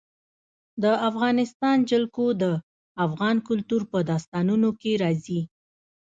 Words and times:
د 0.83 0.85
افغانستان 1.09 1.77
جلکو 1.91 2.25
د 2.41 2.43
افغان 3.05 3.35
کلتور 3.47 3.81
په 3.91 3.99
داستانونو 4.09 4.69
کې 4.81 4.91
راځي. 5.03 5.41